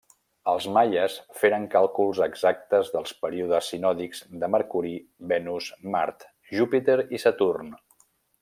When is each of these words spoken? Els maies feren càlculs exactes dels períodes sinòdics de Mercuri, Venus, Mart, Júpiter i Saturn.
Els 0.51 0.67
maies 0.77 1.17
feren 1.41 1.67
càlculs 1.75 2.21
exactes 2.27 2.89
dels 2.95 3.13
períodes 3.25 3.69
sinòdics 3.75 4.25
de 4.45 4.51
Mercuri, 4.57 4.95
Venus, 5.35 5.71
Mart, 5.97 6.27
Júpiter 6.57 7.01
i 7.19 7.23
Saturn. 7.27 7.75